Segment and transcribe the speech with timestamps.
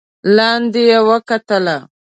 [0.35, 1.65] لاندې يې وکتل.